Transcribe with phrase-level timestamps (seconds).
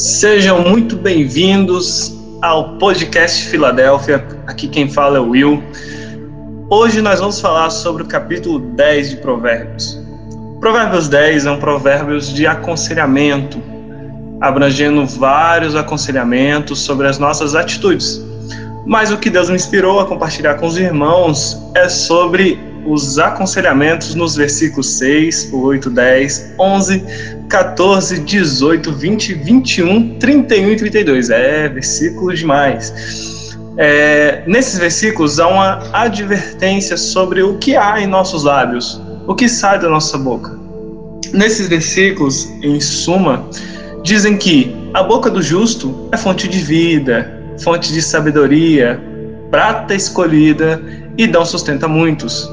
[0.00, 4.26] Sejam muito bem-vindos ao podcast Filadélfia.
[4.46, 5.62] Aqui quem fala é o Will.
[6.70, 10.00] Hoje nós vamos falar sobre o capítulo 10 de Provérbios.
[10.58, 13.62] Provérbios 10 é um provérbios de aconselhamento,
[14.40, 18.24] abrangendo vários aconselhamentos sobre as nossas atitudes.
[18.86, 24.14] Mas o que Deus me inspirou a compartilhar com os irmãos é sobre os aconselhamentos
[24.14, 27.04] nos versículos 6, 8, 10, 11,
[27.48, 31.30] 14, 18, 20, 21, 31 e 32.
[31.30, 33.50] É versículo demais.
[33.76, 39.48] É, nesses versículos há uma advertência sobre o que há em nossos lábios, o que
[39.48, 40.58] sai da nossa boca.
[41.32, 43.48] Nesses versículos, em suma,
[44.02, 49.00] dizem que a boca do justo é fonte de vida, fonte de sabedoria,
[49.50, 50.82] prata escolhida
[51.16, 52.48] e dão sustento a muitos.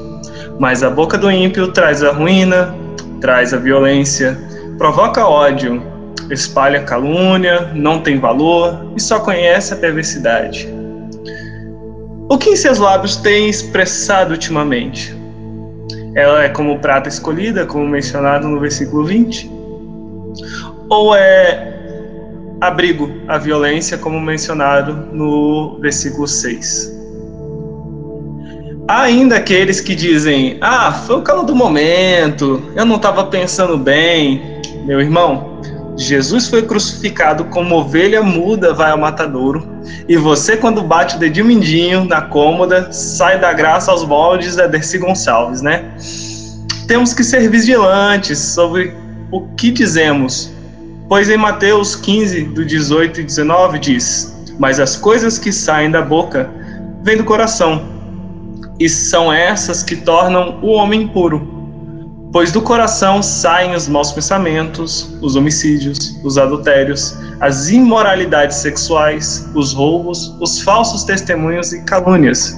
[0.58, 2.74] Mas a boca do ímpio traz a ruína,
[3.20, 4.36] traz a violência,
[4.76, 5.82] provoca ódio,
[6.30, 10.68] espalha calúnia, não tem valor e só conhece a perversidade.
[12.30, 15.16] O que em seus lábios tem expressado ultimamente?
[16.14, 19.50] Ela é como prata escolhida, como mencionado no versículo 20?
[20.90, 21.74] Ou é
[22.60, 26.97] abrigo a violência, como mencionado no versículo 6?
[28.88, 34.62] Ainda aqueles que dizem: Ah, foi o calor do momento, eu não estava pensando bem.
[34.86, 35.60] Meu irmão,
[35.94, 39.68] Jesus foi crucificado como ovelha muda vai ao matadouro,
[40.08, 44.66] e você, quando bate o dedinho mindinho na cômoda, sai da graça aos moldes da
[44.66, 45.84] Dercy Gonçalves, né?
[46.86, 48.94] Temos que ser vigilantes sobre
[49.30, 50.50] o que dizemos,
[51.10, 56.00] pois em Mateus 15, do 18 e 19 diz: Mas as coisas que saem da
[56.00, 56.48] boca
[57.02, 57.97] vêm do coração
[58.78, 61.56] e são essas que tornam o homem puro.
[62.30, 69.72] Pois do coração saem os maus pensamentos, os homicídios, os adultérios, as imoralidades sexuais, os
[69.72, 72.54] roubos, os falsos testemunhos e calúnias.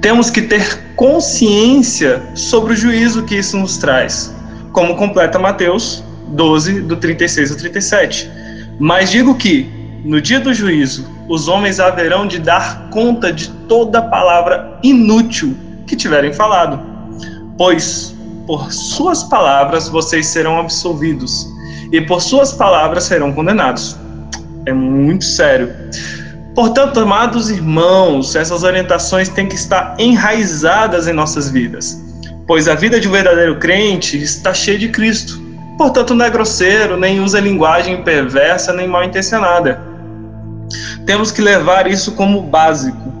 [0.00, 4.34] Temos que ter consciência sobre o juízo que isso nos traz,
[4.72, 8.30] como completa Mateus 12, do 36 ao 37.
[8.80, 9.70] Mas digo que,
[10.02, 15.56] no dia do juízo, os homens haverão de dar conta de toda palavra inútil
[15.86, 16.78] que tiverem falado,
[17.56, 18.14] pois
[18.46, 21.48] por suas palavras vocês serão absolvidos,
[21.90, 23.96] e por suas palavras serão condenados.
[24.66, 25.72] É muito sério.
[26.54, 31.98] Portanto, amados irmãos, essas orientações têm que estar enraizadas em nossas vidas,
[32.46, 35.40] pois a vida de um verdadeiro crente está cheia de Cristo.
[35.78, 39.91] Portanto, não é grosseiro, nem usa linguagem perversa, nem mal intencionada
[41.06, 43.12] temos que levar isso como básico.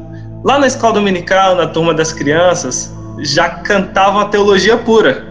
[0.44, 5.24] Lá na escola dominical, na turma das crianças, já cantavam a teologia pura.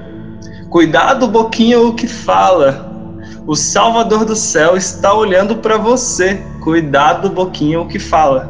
[0.70, 2.90] Cuidado, boquinha, o que fala.
[3.46, 6.42] O Salvador do céu está olhando para você.
[6.62, 8.50] Cuidado, boquinha, o que fala.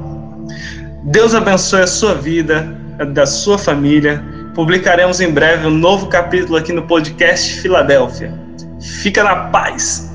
[1.06, 4.24] Deus abençoe a sua vida, a da sua família.
[4.54, 8.38] Publicaremos em breve um novo capítulo aqui no podcast Filadélfia.
[8.80, 10.11] Fica na paz.